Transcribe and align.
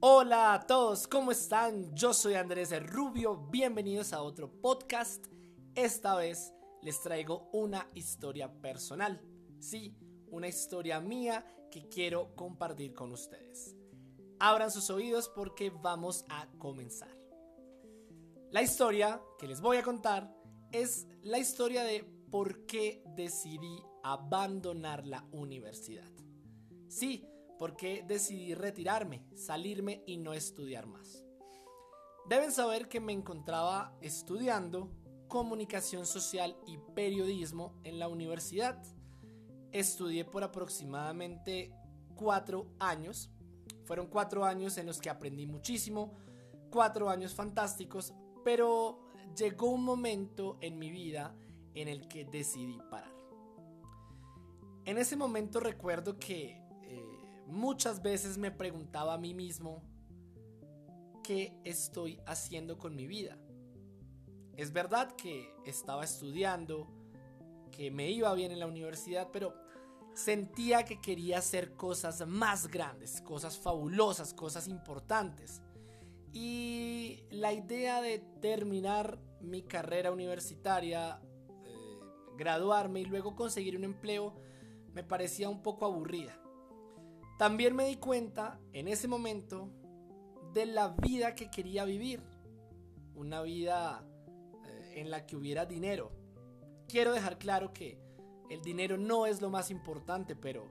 Hola 0.00 0.52
a 0.52 0.66
todos, 0.66 1.08
¿cómo 1.08 1.32
están? 1.32 1.94
Yo 1.94 2.12
soy 2.12 2.34
Andrés 2.34 2.70
Rubio, 2.86 3.48
bienvenidos 3.50 4.12
a 4.12 4.20
otro 4.20 4.52
podcast. 4.60 5.24
Esta 5.74 6.14
vez 6.16 6.52
les 6.82 7.00
traigo 7.00 7.48
una 7.54 7.88
historia 7.94 8.52
personal. 8.60 9.22
Sí, 9.58 9.96
una 10.28 10.48
historia 10.48 11.00
mía 11.00 11.46
que 11.70 11.88
quiero 11.88 12.36
compartir 12.36 12.92
con 12.92 13.10
ustedes. 13.10 13.74
Abran 14.38 14.70
sus 14.70 14.90
oídos 14.90 15.30
porque 15.30 15.70
vamos 15.70 16.26
a 16.28 16.46
comenzar. 16.58 17.16
La 18.50 18.60
historia 18.60 19.22
que 19.38 19.48
les 19.48 19.62
voy 19.62 19.78
a 19.78 19.82
contar 19.82 20.30
es 20.72 21.06
la 21.22 21.38
historia 21.38 21.84
de 21.84 22.04
por 22.30 22.66
qué 22.66 23.02
decidí 23.16 23.82
abandonar 24.02 25.06
la 25.06 25.26
universidad. 25.32 26.12
Sí, 26.86 27.26
porque 27.58 28.04
decidí 28.06 28.54
retirarme, 28.54 29.24
salirme 29.34 30.02
y 30.06 30.18
no 30.18 30.32
estudiar 30.32 30.86
más. 30.86 31.24
Deben 32.28 32.52
saber 32.52 32.88
que 32.88 33.00
me 33.00 33.12
encontraba 33.12 33.96
estudiando 34.00 34.90
comunicación 35.28 36.06
social 36.06 36.56
y 36.66 36.78
periodismo 36.94 37.74
en 37.84 37.98
la 37.98 38.08
universidad. 38.08 38.82
Estudié 39.72 40.24
por 40.24 40.42
aproximadamente 40.42 41.72
cuatro 42.14 42.66
años. 42.78 43.30
Fueron 43.84 44.08
cuatro 44.08 44.44
años 44.44 44.76
en 44.78 44.86
los 44.86 45.00
que 45.00 45.10
aprendí 45.10 45.46
muchísimo, 45.46 46.14
cuatro 46.70 47.08
años 47.08 47.34
fantásticos, 47.34 48.12
pero 48.44 49.00
llegó 49.36 49.70
un 49.70 49.84
momento 49.84 50.58
en 50.60 50.78
mi 50.78 50.90
vida 50.90 51.36
en 51.74 51.88
el 51.88 52.08
que 52.08 52.24
decidí 52.24 52.78
parar. 52.90 53.14
En 54.84 54.98
ese 54.98 55.16
momento 55.16 55.60
recuerdo 55.60 56.18
que 56.18 56.65
muchas 57.46 58.02
veces 58.02 58.38
me 58.38 58.50
preguntaba 58.50 59.14
a 59.14 59.18
mí 59.18 59.34
mismo, 59.34 59.82
¿qué 61.22 61.58
estoy 61.64 62.20
haciendo 62.26 62.78
con 62.78 62.94
mi 62.94 63.06
vida? 63.06 63.38
Es 64.56 64.72
verdad 64.72 65.14
que 65.16 65.54
estaba 65.64 66.04
estudiando, 66.04 66.88
que 67.70 67.90
me 67.90 68.10
iba 68.10 68.32
bien 68.34 68.52
en 68.52 68.60
la 68.60 68.66
universidad, 68.66 69.28
pero 69.32 69.54
sentía 70.14 70.84
que 70.84 71.00
quería 71.00 71.38
hacer 71.38 71.74
cosas 71.74 72.26
más 72.26 72.68
grandes, 72.68 73.20
cosas 73.20 73.58
fabulosas, 73.58 74.32
cosas 74.32 74.66
importantes. 74.66 75.60
Y 76.32 77.24
la 77.30 77.52
idea 77.52 78.00
de 78.00 78.18
terminar 78.40 79.18
mi 79.40 79.62
carrera 79.62 80.10
universitaria, 80.10 81.20
eh, 81.64 81.98
graduarme 82.36 83.00
y 83.00 83.04
luego 83.04 83.36
conseguir 83.36 83.76
un 83.76 83.84
empleo 83.84 84.34
me 84.92 85.04
parecía 85.04 85.50
un 85.50 85.62
poco 85.62 85.84
aburrida. 85.84 86.40
También 87.36 87.76
me 87.76 87.86
di 87.86 87.96
cuenta 87.96 88.58
en 88.72 88.88
ese 88.88 89.08
momento 89.08 89.70
de 90.54 90.64
la 90.64 90.88
vida 90.88 91.34
que 91.34 91.50
quería 91.50 91.84
vivir. 91.84 92.22
Una 93.14 93.42
vida 93.42 94.06
eh, 94.64 94.94
en 94.96 95.10
la 95.10 95.26
que 95.26 95.36
hubiera 95.36 95.66
dinero. 95.66 96.12
Quiero 96.88 97.12
dejar 97.12 97.38
claro 97.38 97.72
que 97.72 97.98
el 98.48 98.62
dinero 98.62 98.96
no 98.96 99.26
es 99.26 99.40
lo 99.40 99.50
más 99.50 99.70
importante, 99.70 100.34
pero 100.34 100.70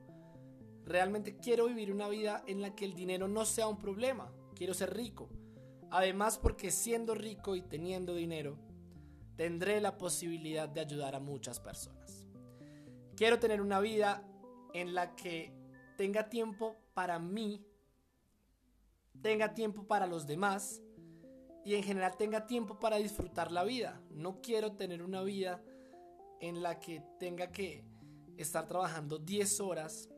realmente 0.86 1.38
quiero 1.38 1.67
vivir 1.67 1.91
una 1.91 2.08
vida 2.08 2.43
en 2.47 2.61
la 2.61 2.75
que 2.75 2.86
el 2.86 2.95
dinero 2.95 3.27
no 3.27 3.45
sea 3.45 3.67
un 3.67 3.77
problema. 3.77 4.31
Quiero 4.55 4.73
ser 4.73 4.95
rico. 4.95 5.30
Además 5.91 6.39
porque 6.39 6.71
siendo 6.71 7.13
rico 7.13 7.55
y 7.55 7.61
teniendo 7.61 8.16
dinero, 8.16 8.58
tendré 9.36 9.81
la 9.81 9.97
posibilidad 9.97 10.67
de 10.67 10.81
ayudar 10.81 11.16
a 11.16 11.19
muchas 11.19 11.59
personas. 11.59 12.25
Quiero 13.16 13.39
tener 13.39 13.61
una 13.61 13.80
vida 13.80 14.23
en 14.73 14.95
la 14.95 15.16
que 15.16 15.53
tenga 15.96 16.30
tiempo 16.30 16.76
para 16.94 17.20
mí, 17.20 17.66
tenga 19.22 19.54
tiempo 19.54 19.88
para 19.88 20.08
los 20.08 20.28
demás 20.28 20.82
y 21.64 21.76
en 21.76 21.84
general 21.84 22.16
tenga 22.18 22.46
tiempo 22.46 22.80
para 22.80 22.98
disfrutar 22.98 23.52
la 23.52 23.64
vida. 23.64 24.02
No 24.12 24.42
quiero 24.42 24.73
tener 24.73 25.02
una 25.02 25.23
vida 25.23 25.64
en 26.40 26.61
la 26.61 26.80
que 26.80 27.02
tenga 27.20 27.52
que 27.52 27.84
estar 28.38 28.67
trabajando 28.67 29.17
10 29.17 29.60
horas 29.61 30.10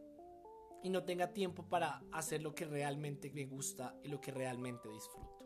y 0.84 0.90
no 0.90 1.04
tenga 1.04 1.34
tiempo 1.34 1.64
para 1.64 2.04
hacer 2.12 2.42
lo 2.42 2.54
que 2.54 2.66
realmente 2.66 3.32
me 3.32 3.46
gusta 3.46 3.96
y 4.04 4.10
lo 4.10 4.20
que 4.20 4.32
realmente 4.32 4.90
disfruto. 4.90 5.38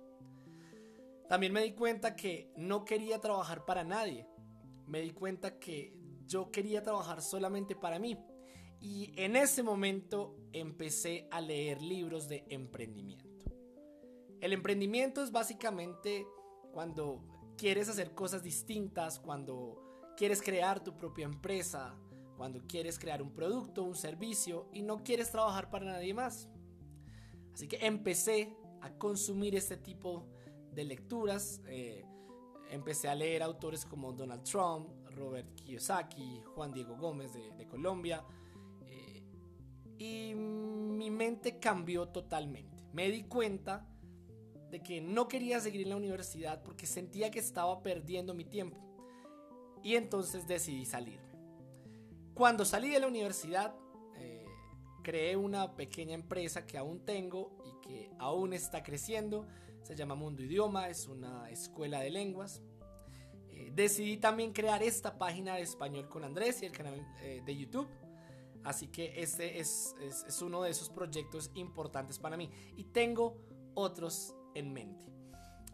También 1.27 1.53
me 1.53 1.63
di 1.63 1.73
cuenta 1.73 2.15
que 2.15 2.51
no 2.57 2.83
quería 2.83 3.21
trabajar 3.21 3.63
para 3.63 3.83
nadie. 3.83 4.27
Me 4.87 5.01
di 5.01 5.11
cuenta 5.11 5.59
que 5.59 5.95
yo 6.25 6.51
quería 6.51 6.83
trabajar 6.83 7.21
solamente 7.21 7.75
para 7.75 7.99
mí. 7.99 8.17
Y 8.81 9.13
en 9.15 9.35
ese 9.35 9.61
momento 9.61 10.35
empecé 10.53 11.27
a 11.29 11.39
leer 11.39 11.81
libros 11.83 12.27
de 12.27 12.43
emprendimiento. 12.49 13.29
El 14.39 14.53
emprendimiento 14.53 15.23
es 15.23 15.31
básicamente 15.31 16.25
cuando 16.73 17.21
quieres 17.57 17.89
hacer 17.89 18.15
cosas 18.15 18.41
distintas, 18.41 19.19
cuando 19.19 20.11
quieres 20.17 20.41
crear 20.41 20.83
tu 20.83 20.97
propia 20.97 21.25
empresa, 21.25 21.95
cuando 22.37 22.65
quieres 22.67 22.97
crear 22.97 23.21
un 23.21 23.35
producto, 23.35 23.83
un 23.83 23.95
servicio 23.95 24.67
y 24.73 24.81
no 24.81 25.03
quieres 25.03 25.29
trabajar 25.29 25.69
para 25.69 25.85
nadie 25.85 26.15
más. 26.15 26.49
Así 27.53 27.67
que 27.67 27.85
empecé 27.85 28.57
a 28.81 28.89
consumir 28.97 29.55
este 29.55 29.77
tipo 29.77 30.25
de 30.73 30.85
lecturas. 30.85 31.61
Eh, 31.67 32.03
empecé 32.71 33.09
a 33.09 33.13
leer 33.13 33.43
autores 33.43 33.85
como 33.85 34.11
Donald 34.11 34.41
Trump, 34.41 34.89
Robert 35.11 35.53
Kiyosaki, 35.53 36.41
Juan 36.55 36.71
Diego 36.71 36.97
Gómez 36.97 37.31
de 37.33 37.67
Colombia, 37.67 38.25
y 40.01 40.33
mi 40.33 41.11
mente 41.11 41.59
cambió 41.59 42.07
totalmente. 42.07 42.83
Me 42.91 43.11
di 43.11 43.21
cuenta 43.25 43.87
de 44.71 44.81
que 44.81 44.99
no 44.99 45.27
quería 45.27 45.59
seguir 45.59 45.83
en 45.83 45.89
la 45.89 45.95
universidad 45.95 46.63
porque 46.63 46.87
sentía 46.87 47.29
que 47.29 47.37
estaba 47.37 47.83
perdiendo 47.83 48.33
mi 48.33 48.43
tiempo. 48.43 48.79
Y 49.83 49.95
entonces 49.95 50.47
decidí 50.47 50.85
salirme. 50.85 51.29
Cuando 52.33 52.65
salí 52.65 52.89
de 52.89 52.99
la 52.99 53.05
universidad, 53.05 53.75
eh, 54.17 54.47
creé 55.03 55.35
una 55.35 55.75
pequeña 55.75 56.15
empresa 56.15 56.65
que 56.65 56.79
aún 56.79 57.05
tengo 57.05 57.55
y 57.63 57.87
que 57.87 58.11
aún 58.17 58.53
está 58.53 58.81
creciendo. 58.81 59.45
Se 59.83 59.95
llama 59.95 60.15
Mundo 60.15 60.41
Idioma, 60.41 60.89
es 60.89 61.07
una 61.07 61.47
escuela 61.51 61.99
de 61.99 62.09
lenguas. 62.09 62.63
Eh, 63.49 63.71
decidí 63.75 64.17
también 64.17 64.51
crear 64.51 64.81
esta 64.81 65.19
página 65.19 65.57
de 65.57 65.61
español 65.61 66.09
con 66.09 66.23
Andrés 66.23 66.63
y 66.63 66.65
el 66.65 66.71
canal 66.71 67.05
eh, 67.21 67.43
de 67.45 67.55
YouTube. 67.55 67.87
Así 68.63 68.87
que 68.87 69.21
este 69.21 69.59
es, 69.59 69.95
uno 70.41 70.61
de 70.61 70.69
esos 70.69 70.89
proyectos 70.89 71.51
importantes 71.55 72.19
para 72.19 72.37
mí. 72.37 72.49
Y 72.75 72.85
tengo 72.85 73.37
otros 73.73 74.35
en 74.53 74.71
mente. 74.71 75.05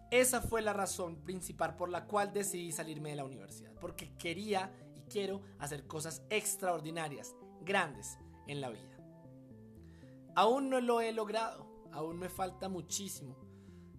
Esa 0.10 0.42
fue 0.42 0.62
la 0.62 0.72
razón 0.72 1.18
principal 1.24 1.76
por 1.76 1.90
la 1.90 2.06
cual 2.06 2.32
decidí 2.32 2.72
salirme 2.72 3.10
de 3.10 3.18
la 3.18 3.26
universidad. 3.26 3.74
Porque 3.82 4.16
quería 4.18 4.72
y 4.96 5.02
quiero 5.02 5.42
hacer 5.60 5.86
cosas 5.86 6.24
extraordinarias, 6.30 7.36
grandes 7.62 8.18
en 8.48 8.62
la 8.62 8.70
vida. 8.70 8.98
Aún 10.36 10.70
no 10.70 10.80
lo 10.80 11.02
he 11.02 11.12
logrado. 11.12 11.68
Aún 11.92 12.18
me 12.18 12.30
falta 12.30 12.70
muchísimo. 12.70 13.36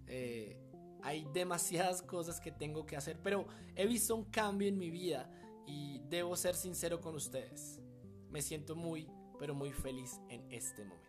Eh, 0.06 0.56
hay 1.02 1.26
demasiadas 1.34 2.00
cosas 2.00 2.40
que 2.40 2.52
tengo 2.52 2.86
que 2.86 2.96
hacer. 2.96 3.20
Pero 3.22 3.46
he 3.74 3.86
visto 3.86 4.16
un 4.16 4.24
cambio 4.24 4.68
en 4.68 4.78
mi 4.78 4.88
vida. 4.88 5.30
Y 5.66 5.98
debo 6.08 6.34
ser 6.34 6.54
sincero 6.54 7.02
con 7.02 7.14
ustedes 7.14 7.82
me 8.30 8.42
siento 8.42 8.76
muy, 8.76 9.10
pero 9.38 9.54
muy 9.54 9.72
feliz 9.72 10.20
en 10.28 10.50
este 10.52 10.84
momento. 10.84 11.08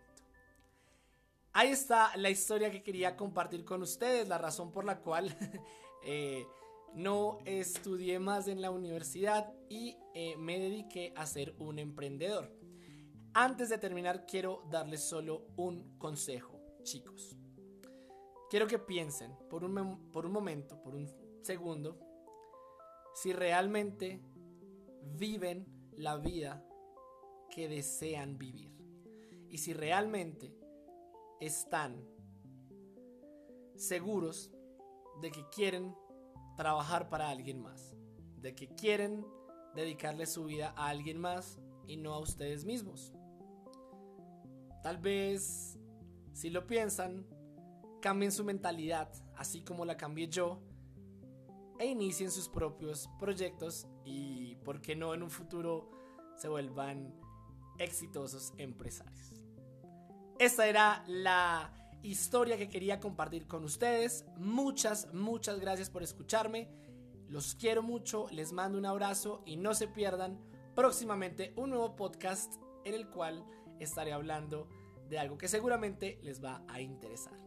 Ahí 1.53 1.69
está 1.69 2.15
la 2.15 2.29
historia 2.29 2.71
que 2.71 2.83
quería 2.83 3.17
compartir 3.17 3.65
con 3.65 3.81
ustedes, 3.81 4.27
la 4.27 4.37
razón 4.37 4.71
por 4.71 4.85
la 4.85 4.99
cual 5.01 5.35
eh, 6.05 6.45
no 6.93 7.39
estudié 7.45 8.19
más 8.19 8.47
en 8.47 8.61
la 8.61 8.71
universidad 8.71 9.51
y 9.67 9.97
eh, 10.13 10.35
me 10.37 10.59
dediqué 10.59 11.13
a 11.15 11.25
ser 11.25 11.55
un 11.59 11.79
emprendedor. 11.79 12.51
Antes 13.33 13.69
de 13.69 13.77
terminar, 13.77 14.25
quiero 14.25 14.63
darles 14.69 15.03
solo 15.03 15.47
un 15.55 15.97
consejo, 15.97 16.59
chicos. 16.83 17.35
Quiero 18.49 18.67
que 18.67 18.79
piensen 18.79 19.35
por 19.49 19.63
un, 19.63 20.09
por 20.11 20.25
un 20.25 20.31
momento, 20.31 20.81
por 20.81 20.95
un 20.95 21.07
segundo, 21.43 21.99
si 23.13 23.33
realmente 23.33 24.21
viven 25.03 25.67
la 25.91 26.17
vida 26.17 26.65
que 27.49 27.67
desean 27.67 28.37
vivir. 28.37 28.71
Y 29.49 29.57
si 29.57 29.73
realmente 29.73 30.53
están 31.39 32.05
seguros 33.75 34.51
de 35.21 35.31
que 35.31 35.47
quieren 35.49 35.95
trabajar 36.57 37.09
para 37.09 37.29
alguien 37.29 37.61
más, 37.61 37.95
de 38.37 38.53
que 38.53 38.67
quieren 38.75 39.25
dedicarle 39.75 40.25
su 40.25 40.45
vida 40.45 40.73
a 40.75 40.89
alguien 40.89 41.19
más 41.19 41.59
y 41.87 41.97
no 41.97 42.13
a 42.13 42.19
ustedes 42.19 42.65
mismos. 42.65 43.13
Tal 44.83 44.97
vez, 44.97 45.77
si 46.33 46.49
lo 46.49 46.67
piensan, 46.67 47.25
cambien 48.01 48.31
su 48.31 48.43
mentalidad, 48.43 49.11
así 49.35 49.61
como 49.61 49.85
la 49.85 49.97
cambié 49.97 50.27
yo, 50.27 50.61
e 51.79 51.87
inicien 51.87 52.31
sus 52.31 52.49
propios 52.49 53.09
proyectos 53.19 53.87
y, 54.03 54.55
¿por 54.57 54.81
qué 54.81 54.95
no 54.95 55.13
en 55.13 55.23
un 55.23 55.29
futuro 55.29 55.89
se 56.35 56.49
vuelvan 56.49 57.13
exitosos 57.79 58.53
empresarios. 58.57 59.33
Esta 60.37 60.67
era 60.67 61.03
la 61.07 61.73
historia 62.03 62.57
que 62.57 62.69
quería 62.69 62.99
compartir 62.99 63.47
con 63.47 63.63
ustedes. 63.63 64.25
Muchas, 64.37 65.13
muchas 65.13 65.59
gracias 65.59 65.89
por 65.89 66.03
escucharme. 66.03 66.69
Los 67.27 67.55
quiero 67.55 67.83
mucho, 67.83 68.27
les 68.31 68.53
mando 68.53 68.77
un 68.77 68.85
abrazo 68.85 69.43
y 69.45 69.57
no 69.57 69.73
se 69.73 69.87
pierdan 69.87 70.39
próximamente 70.75 71.53
un 71.57 71.71
nuevo 71.71 71.95
podcast 71.95 72.55
en 72.85 72.93
el 72.93 73.09
cual 73.09 73.45
estaré 73.79 74.13
hablando 74.13 74.69
de 75.09 75.19
algo 75.19 75.37
que 75.37 75.47
seguramente 75.47 76.19
les 76.23 76.43
va 76.43 76.63
a 76.67 76.81
interesar. 76.81 77.37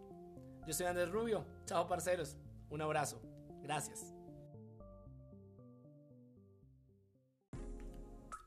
Yo 0.66 0.72
soy 0.72 0.86
Andrés 0.86 1.10
Rubio. 1.10 1.44
Chao, 1.64 1.88
parceros. 1.88 2.36
Un 2.70 2.82
abrazo. 2.82 3.20
Gracias. 3.62 4.21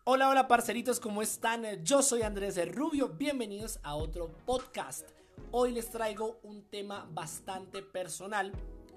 Hola, 0.08 0.30
hola, 0.30 0.48
parceritos, 0.48 1.00
¿cómo 1.00 1.24
están? 1.24 1.66
Yo 1.84 2.04
soy 2.04 2.22
Andrés 2.22 2.60
Rubio. 2.72 3.10
Bienvenidos 3.10 3.80
a 3.82 3.96
otro 3.96 4.32
podcast. 4.46 5.10
Hoy 5.50 5.72
les 5.72 5.90
traigo 5.90 6.40
un 6.44 6.62
tema 6.70 7.10
bastante 7.12 7.82
personal 7.82 8.52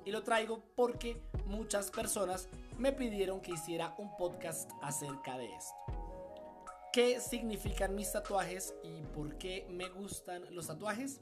y 0.04 0.10
lo 0.10 0.22
traigo 0.22 0.62
porque 0.76 1.22
muchas 1.46 1.90
personas 1.90 2.46
me 2.76 2.92
pidieron 2.92 3.40
que 3.40 3.52
hiciera 3.52 3.94
un 3.96 4.14
podcast 4.18 4.70
acerca 4.82 5.38
de 5.38 5.46
esto. 5.46 5.74
¿Qué 6.92 7.20
significan 7.20 7.94
mis 7.94 8.12
tatuajes 8.12 8.74
y 8.84 9.00
por 9.14 9.38
qué 9.38 9.66
me 9.70 9.88
gustan 9.88 10.44
los 10.54 10.66
tatuajes? 10.66 11.20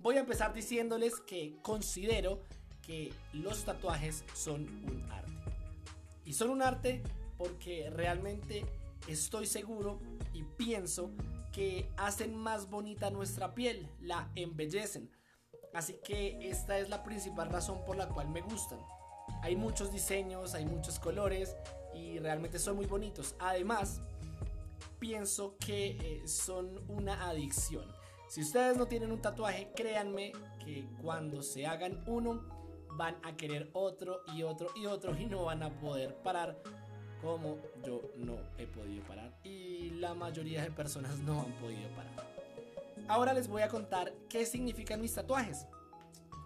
Voy 0.00 0.16
a 0.16 0.20
empezar 0.20 0.52
diciéndoles 0.52 1.20
que 1.20 1.58
considero 1.62 2.42
que 2.84 3.14
los 3.32 3.64
tatuajes 3.64 4.24
son 4.34 4.62
un 4.62 5.08
arte. 5.12 5.32
Y 6.24 6.32
son 6.32 6.50
un 6.50 6.60
arte 6.60 7.04
porque 7.38 7.88
realmente 7.88 8.66
estoy 9.08 9.46
seguro 9.46 10.00
y 10.32 10.42
pienso 10.42 11.12
que 11.52 11.90
hacen 11.96 12.34
más 12.34 12.70
bonita 12.70 13.10
nuestra 13.10 13.54
piel, 13.54 13.88
la 14.00 14.30
embellecen. 14.34 15.10
Así 15.74 15.98
que 16.04 16.50
esta 16.50 16.78
es 16.78 16.88
la 16.88 17.02
principal 17.02 17.50
razón 17.50 17.84
por 17.84 17.96
la 17.96 18.08
cual 18.08 18.28
me 18.28 18.42
gustan. 18.42 18.78
Hay 19.42 19.56
muchos 19.56 19.92
diseños, 19.92 20.54
hay 20.54 20.66
muchos 20.66 20.98
colores 20.98 21.56
y 21.94 22.18
realmente 22.18 22.58
son 22.58 22.76
muy 22.76 22.86
bonitos. 22.86 23.34
Además, 23.38 24.00
pienso 24.98 25.56
que 25.58 25.96
eh, 26.00 26.28
son 26.28 26.80
una 26.88 27.28
adicción. 27.28 27.84
Si 28.28 28.40
ustedes 28.40 28.76
no 28.76 28.86
tienen 28.86 29.12
un 29.12 29.20
tatuaje, 29.20 29.70
créanme 29.74 30.32
que 30.64 30.86
cuando 31.02 31.42
se 31.42 31.66
hagan 31.66 32.02
uno, 32.06 32.42
van 32.96 33.16
a 33.22 33.36
querer 33.36 33.70
otro 33.72 34.20
y 34.34 34.42
otro 34.42 34.68
y 34.76 34.86
otro 34.86 35.18
y 35.18 35.26
no 35.26 35.44
van 35.44 35.62
a 35.62 35.70
poder 35.80 36.14
parar 36.22 36.62
como 37.22 37.56
yo 37.86 38.02
no 38.16 38.36
he 38.58 38.66
podido 38.66 39.04
parar 39.04 39.32
y 39.44 39.90
la 39.90 40.12
mayoría 40.12 40.62
de 40.62 40.70
personas 40.72 41.18
no 41.20 41.40
han 41.40 41.52
podido 41.52 41.88
parar. 41.90 42.12
Ahora 43.08 43.32
les 43.32 43.48
voy 43.48 43.62
a 43.62 43.68
contar 43.68 44.12
qué 44.28 44.44
significan 44.44 45.00
mis 45.00 45.14
tatuajes. 45.14 45.66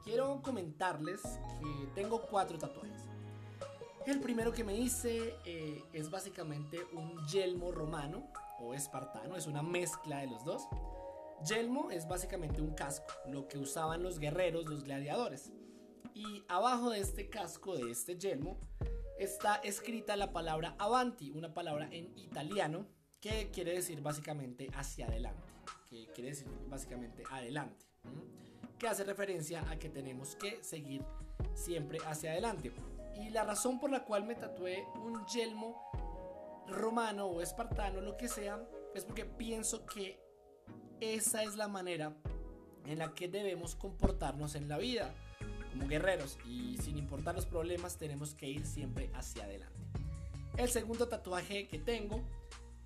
Quiero 0.04 0.40
comentarles 0.42 1.22
que 1.22 1.86
tengo 1.94 2.22
cuatro 2.22 2.58
tatuajes. 2.58 3.02
El 4.06 4.20
primero 4.20 4.52
que 4.52 4.62
me 4.62 4.76
hice 4.76 5.34
eh, 5.44 5.82
es 5.92 6.10
básicamente 6.10 6.78
un 6.92 7.26
yelmo 7.26 7.72
romano 7.72 8.30
o 8.60 8.72
espartano, 8.72 9.36
es 9.36 9.46
una 9.46 9.62
mezcla 9.62 10.18
de 10.18 10.28
los 10.28 10.44
dos. 10.44 10.68
Yelmo 11.44 11.90
es 11.90 12.06
básicamente 12.06 12.60
un 12.62 12.74
casco, 12.74 13.12
lo 13.28 13.48
que 13.48 13.58
usaban 13.58 14.02
los 14.02 14.18
guerreros, 14.18 14.66
los 14.66 14.84
gladiadores. 14.84 15.50
Y 16.14 16.44
abajo 16.48 16.90
de 16.90 17.00
este 17.00 17.28
casco, 17.28 17.76
de 17.76 17.90
este 17.90 18.16
yelmo, 18.16 18.58
está 19.18 19.56
escrita 19.56 20.16
la 20.16 20.32
palabra 20.32 20.74
avanti, 20.78 21.30
una 21.30 21.54
palabra 21.54 21.88
en 21.90 22.16
italiano 22.18 22.86
que 23.20 23.50
quiere 23.50 23.72
decir 23.72 24.00
básicamente 24.00 24.70
hacia 24.74 25.06
adelante, 25.06 25.42
que 25.88 26.06
quiere 26.14 26.30
decir 26.30 26.48
básicamente 26.68 27.22
adelante, 27.30 27.86
que 28.78 28.88
hace 28.88 29.04
referencia 29.04 29.68
a 29.70 29.78
que 29.78 29.88
tenemos 29.88 30.36
que 30.36 30.62
seguir 30.62 31.02
siempre 31.54 31.98
hacia 32.06 32.32
adelante. 32.32 32.72
Y 33.16 33.30
la 33.30 33.44
razón 33.44 33.80
por 33.80 33.90
la 33.90 34.04
cual 34.04 34.24
me 34.26 34.34
tatué 34.34 34.84
un 34.96 35.24
yelmo 35.26 35.90
romano 36.68 37.26
o 37.26 37.40
espartano, 37.40 38.00
lo 38.00 38.16
que 38.16 38.28
sea, 38.28 38.62
es 38.94 39.04
porque 39.04 39.24
pienso 39.24 39.86
que 39.86 40.20
esa 41.00 41.42
es 41.42 41.56
la 41.56 41.68
manera 41.68 42.14
en 42.84 42.98
la 42.98 43.14
que 43.14 43.28
debemos 43.28 43.74
comportarnos 43.74 44.54
en 44.54 44.68
la 44.68 44.78
vida 44.78 45.14
como 45.76 45.88
guerreros 45.88 46.38
y 46.46 46.76
sin 46.78 46.96
importar 46.96 47.34
los 47.34 47.46
problemas 47.46 47.96
tenemos 47.96 48.34
que 48.34 48.48
ir 48.48 48.66
siempre 48.66 49.10
hacia 49.14 49.44
adelante. 49.44 49.76
El 50.56 50.68
segundo 50.68 51.08
tatuaje 51.08 51.68
que 51.68 51.78
tengo 51.78 52.22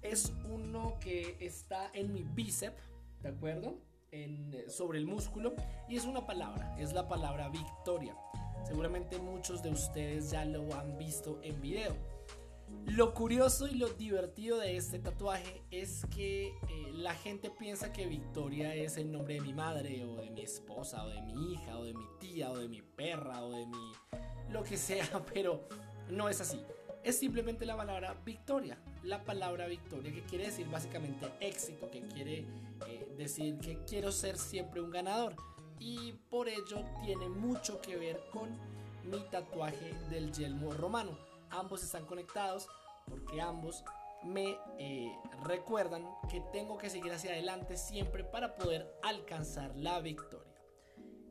es 0.03 0.33
uno 0.49 0.99
que 1.01 1.37
está 1.41 1.91
en 1.95 2.13
mi 2.13 2.25
bíceps, 2.25 2.83
¿de 3.23 3.29
acuerdo? 3.29 3.79
En, 4.11 4.65
sobre 4.69 4.99
el 4.99 5.07
músculo 5.07 5.55
y 5.89 5.97
es 5.97 6.05
una 6.05 6.27
palabra, 6.27 6.77
es 6.79 6.93
la 6.93 7.07
palabra 7.07 7.49
victoria. 7.49 8.17
Seguramente 8.67 9.19
muchos 9.19 9.63
de 9.63 9.71
ustedes 9.71 10.31
ya 10.31 10.45
lo 10.45 10.75
han 10.75 10.99
visto 10.99 11.39
en 11.43 11.61
video. 11.61 11.97
Lo 12.87 13.15
curioso 13.15 13.69
y 13.69 13.77
lo 13.77 13.89
divertido 13.91 14.59
de 14.59 14.77
este 14.77 14.99
tatuaje 14.99 15.63
es 15.71 16.05
que 16.15 16.49
eh, 16.49 16.91
la 16.93 17.15
gente 17.15 17.49
piensa 17.49 17.93
que 17.93 18.07
Victoria 18.07 18.75
es 18.75 18.97
el 18.97 19.13
nombre 19.13 19.35
de 19.35 19.41
mi 19.43 19.55
madre 19.55 20.05
o 20.05 20.17
de 20.17 20.31
mi 20.31 20.41
esposa 20.41 21.05
o 21.05 21.09
de 21.09 21.23
mi 21.23 21.53
hija 21.53 21.79
o 21.79 21.85
de 21.85 21.95
mi 21.95 22.05
tía 22.19 22.51
o 22.51 22.59
de 22.59 22.69
mi 22.69 22.83
perra 22.83 23.45
o 23.45 23.53
de 23.53 23.67
mi 23.67 23.93
lo 24.51 24.65
que 24.65 24.77
sea, 24.77 25.07
pero 25.33 25.69
no 26.11 26.29
es 26.29 26.41
así. 26.41 26.61
Es 27.05 27.17
simplemente 27.17 27.65
la 27.65 27.77
palabra 27.77 28.21
victoria, 28.25 28.79
la 29.05 29.25
palabra 29.25 29.67
victoria 29.67 30.13
que 30.13 30.23
quiere 30.23 30.47
decir 30.47 30.69
básicamente 30.69 31.27
éxito, 31.41 31.91
que 31.91 32.01
quiere 32.03 32.45
eh, 32.89 33.15
decir 33.17 33.59
que 33.59 33.79
quiero 33.85 34.11
ser 34.11 34.37
siempre 34.37 34.81
un 34.81 34.91
ganador. 34.91 35.37
Y 35.79 36.13
por 36.29 36.49
ello 36.49 36.85
tiene 37.05 37.29
mucho 37.29 37.81
que 37.81 37.97
ver 37.97 38.21
con 38.33 38.51
mi 39.05 39.21
tatuaje 39.31 39.95
del 40.11 40.33
yelmo 40.33 40.73
romano 40.73 41.30
ambos 41.51 41.83
están 41.83 42.07
conectados 42.07 42.69
porque 43.07 43.41
ambos 43.41 43.85
me 44.23 44.59
eh, 44.79 45.13
recuerdan 45.45 46.07
que 46.29 46.43
tengo 46.53 46.77
que 46.79 46.91
seguir 46.91 47.13
hacia 47.13 47.33
adelante 47.33 47.77
siempre 47.77 48.25
para 48.25 48.55
poder 48.57 48.99
alcanzar 49.03 49.75
la 49.77 50.01
victoria. 50.01 50.53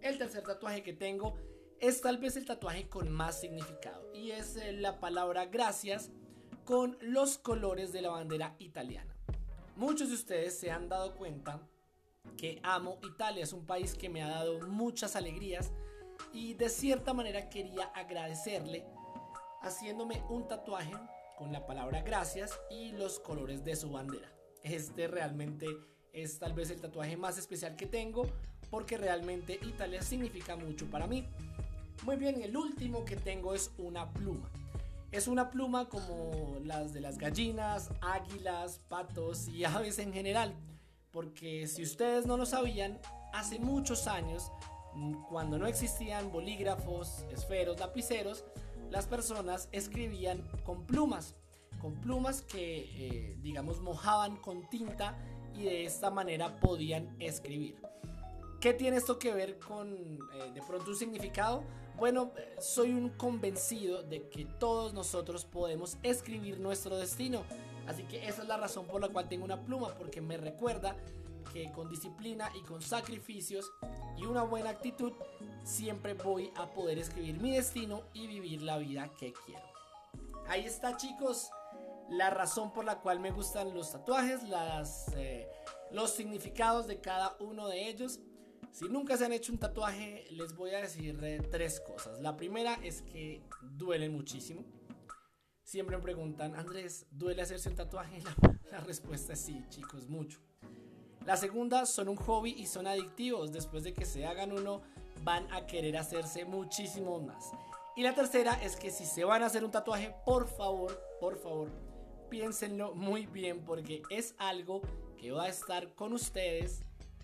El 0.01 0.17
tercer 0.17 0.43
tatuaje 0.43 0.81
que 0.81 0.93
tengo 0.93 1.35
es 1.79 2.01
tal 2.01 2.17
vez 2.17 2.35
el 2.35 2.45
tatuaje 2.45 2.89
con 2.89 3.09
más 3.09 3.39
significado 3.39 4.13
y 4.13 4.31
es 4.31 4.55
eh, 4.55 4.73
la 4.73 4.99
palabra 4.99 5.45
gracias 5.45 6.11
con 6.65 6.97
los 7.01 7.37
colores 7.37 7.91
de 7.91 8.01
la 8.01 8.09
bandera 8.09 8.55
italiana. 8.59 9.15
Muchos 9.75 10.09
de 10.09 10.15
ustedes 10.15 10.59
se 10.59 10.71
han 10.71 10.89
dado 10.89 11.15
cuenta 11.15 11.61
que 12.37 12.59
amo 12.63 12.99
Italia, 13.03 13.43
es 13.43 13.53
un 13.53 13.65
país 13.65 13.95
que 13.95 14.09
me 14.09 14.21
ha 14.21 14.29
dado 14.29 14.59
muchas 14.67 15.15
alegrías 15.15 15.71
y 16.33 16.53
de 16.53 16.69
cierta 16.69 17.13
manera 17.13 17.49
quería 17.49 17.85
agradecerle 17.95 18.85
haciéndome 19.61 20.23
un 20.29 20.47
tatuaje 20.47 20.93
con 21.37 21.51
la 21.51 21.65
palabra 21.65 22.01
gracias 22.01 22.59
y 22.69 22.91
los 22.91 23.19
colores 23.19 23.63
de 23.63 23.75
su 23.75 23.91
bandera. 23.91 24.29
Este 24.63 25.07
realmente 25.07 25.67
es 26.13 26.39
tal 26.39 26.53
vez 26.53 26.69
el 26.69 26.81
tatuaje 26.81 27.17
más 27.17 27.37
especial 27.37 27.75
que 27.75 27.85
tengo 27.85 28.25
porque 28.69 28.97
realmente 28.97 29.59
Italia 29.61 30.01
significa 30.01 30.55
mucho 30.55 30.85
para 30.87 31.07
mí. 31.07 31.25
Muy 32.03 32.15
bien, 32.15 32.41
el 32.41 32.55
último 32.55 33.03
que 33.03 33.15
tengo 33.15 33.53
es 33.53 33.71
una 33.77 34.09
pluma. 34.11 34.49
Es 35.11 35.27
una 35.27 35.49
pluma 35.49 35.89
como 35.89 36.57
las 36.63 36.93
de 36.93 37.01
las 37.01 37.17
gallinas, 37.17 37.89
águilas, 38.01 38.79
patos 38.87 39.47
y 39.47 39.63
aves 39.65 39.99
en 39.99 40.13
general. 40.13 40.53
Porque 41.11 41.67
si 41.67 41.81
ustedes 41.81 42.25
no 42.25 42.37
lo 42.37 42.45
sabían, 42.45 42.99
hace 43.33 43.59
muchos 43.59 44.07
años, 44.07 44.51
cuando 45.29 45.57
no 45.57 45.65
existían 45.65 46.31
bolígrafos, 46.31 47.25
esferos, 47.31 47.79
lapiceros, 47.79 48.45
las 48.91 49.07
personas 49.07 49.69
escribían 49.71 50.43
con 50.63 50.85
plumas, 50.85 51.35
con 51.81 51.95
plumas 52.01 52.41
que, 52.41 52.89
eh, 52.95 53.37
digamos, 53.41 53.79
mojaban 53.81 54.37
con 54.37 54.69
tinta 54.69 55.17
y 55.55 55.63
de 55.63 55.85
esta 55.85 56.09
manera 56.09 56.59
podían 56.59 57.15
escribir. 57.19 57.77
¿Qué 58.59 58.73
tiene 58.73 58.97
esto 58.97 59.19
que 59.19 59.33
ver 59.33 59.57
con 59.59 59.93
eh, 59.93 60.51
de 60.53 60.61
pronto 60.61 60.91
un 60.91 60.97
significado? 60.97 61.63
Bueno, 61.97 62.31
soy 62.59 62.91
un 62.93 63.09
convencido 63.09 64.03
de 64.03 64.29
que 64.29 64.45
todos 64.45 64.93
nosotros 64.93 65.45
podemos 65.45 65.97
escribir 66.03 66.59
nuestro 66.59 66.97
destino. 66.97 67.43
Así 67.87 68.03
que 68.03 68.27
esa 68.27 68.43
es 68.43 68.47
la 68.47 68.57
razón 68.57 68.85
por 68.85 69.01
la 69.01 69.09
cual 69.09 69.27
tengo 69.27 69.45
una 69.45 69.61
pluma, 69.61 69.95
porque 69.95 70.21
me 70.21 70.37
recuerda 70.37 70.95
que 71.51 71.71
con 71.71 71.89
disciplina 71.89 72.51
y 72.55 72.61
con 72.61 72.81
sacrificios 72.81 73.71
y 74.17 74.25
una 74.25 74.43
buena 74.43 74.69
actitud 74.69 75.13
siempre 75.63 76.13
voy 76.13 76.51
a 76.55 76.71
poder 76.71 76.97
escribir 76.99 77.39
mi 77.39 77.51
destino 77.51 78.03
y 78.13 78.27
vivir 78.27 78.61
la 78.61 78.77
vida 78.77 79.09
que 79.19 79.33
quiero. 79.45 79.65
Ahí 80.47 80.65
está 80.65 80.97
chicos, 80.97 81.51
la 82.09 82.29
razón 82.29 82.73
por 82.73 82.85
la 82.85 82.99
cual 82.99 83.19
me 83.19 83.31
gustan 83.31 83.73
los 83.73 83.91
tatuajes, 83.91 84.43
las, 84.43 85.11
eh, 85.15 85.47
los 85.91 86.11
significados 86.11 86.87
de 86.87 86.99
cada 86.99 87.35
uno 87.39 87.67
de 87.67 87.87
ellos. 87.87 88.19
Si 88.71 88.85
nunca 88.87 89.17
se 89.17 89.25
han 89.25 89.33
hecho 89.33 89.51
un 89.51 89.59
tatuaje, 89.59 90.25
les 90.31 90.55
voy 90.55 90.71
a 90.71 90.81
decir 90.81 91.19
eh, 91.23 91.41
tres 91.51 91.79
cosas. 91.81 92.19
La 92.19 92.35
primera 92.35 92.75
es 92.83 93.01
que 93.01 93.43
duelen 93.61 94.13
muchísimo. 94.13 94.63
Siempre 95.63 95.97
me 95.97 96.03
preguntan, 96.03 96.55
Andrés, 96.55 97.05
¿duele 97.11 97.43
hacerse 97.43 97.69
un 97.69 97.75
tatuaje? 97.75 98.21
La, 98.21 98.59
la 98.71 98.79
respuesta 98.79 99.33
es 99.33 99.39
sí, 99.39 99.63
chicos, 99.69 100.07
mucho. 100.07 100.39
La 101.25 101.37
segunda 101.37 101.85
son 101.85 102.09
un 102.09 102.15
hobby 102.15 102.51
y 102.57 102.65
son 102.65 102.87
adictivos. 102.87 103.51
Después 103.51 103.83
de 103.83 103.93
que 103.93 104.05
se 104.05 104.25
hagan 104.25 104.51
uno, 104.51 104.81
van 105.23 105.51
a 105.53 105.65
querer 105.65 105.97
hacerse 105.97 106.45
muchísimo 106.45 107.19
más. 107.19 107.51
Y 107.95 108.03
la 108.03 108.15
tercera 108.15 108.53
es 108.63 108.75
que 108.75 108.91
si 108.91 109.05
se 109.05 109.25
van 109.25 109.43
a 109.43 109.47
hacer 109.47 109.63
un 109.63 109.71
tatuaje, 109.71 110.15
por 110.25 110.47
favor, 110.47 110.99
por 111.19 111.37
favor, 111.37 111.69
piénsenlo 112.29 112.95
muy 112.95 113.25
bien 113.25 113.65
porque 113.65 114.01
es 114.09 114.35
algo 114.37 114.81
que 115.17 115.31
va 115.31 115.45
a 115.45 115.49
estar 115.49 115.93
con 115.95 116.13
ustedes 116.13 116.81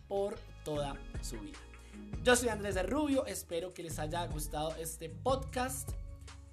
por 0.08 0.36
toda 0.64 0.96
su 1.22 1.40
vida. 1.40 1.58
Yo 2.24 2.36
soy 2.36 2.50
Andrés 2.50 2.76
de 2.76 2.84
Rubio, 2.84 3.26
espero 3.26 3.74
que 3.74 3.84
les 3.84 4.00
haya 4.00 4.26
gustado 4.28 4.76
este 4.76 5.10
podcast. 5.10 5.92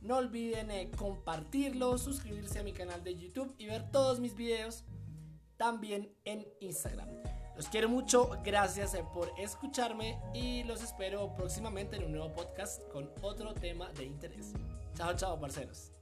No 0.00 0.18
olviden 0.18 0.70
eh, 0.70 0.90
compartirlo, 0.96 1.98
suscribirse 1.98 2.58
a 2.58 2.62
mi 2.62 2.72
canal 2.72 3.02
de 3.02 3.16
YouTube 3.16 3.54
y 3.58 3.66
ver 3.66 3.90
todos 3.90 4.20
mis 4.20 4.36
videos 4.36 4.84
también 5.62 6.12
en 6.24 6.44
Instagram. 6.58 7.08
Los 7.54 7.68
quiero 7.68 7.88
mucho, 7.88 8.30
gracias 8.42 8.94
eh, 8.94 9.04
por 9.14 9.30
escucharme 9.38 10.18
y 10.34 10.64
los 10.64 10.82
espero 10.82 11.32
próximamente 11.36 11.94
en 11.94 12.02
un 12.02 12.12
nuevo 12.12 12.34
podcast 12.34 12.82
con 12.88 13.08
otro 13.20 13.54
tema 13.54 13.88
de 13.92 14.02
interés. 14.02 14.54
Chao, 14.96 15.14
chao, 15.14 15.38
parceros. 15.38 15.92